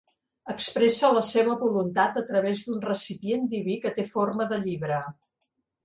[0.53, 5.03] Expressa la seva voluntat a través d'un recipient diví que té forma de llibre.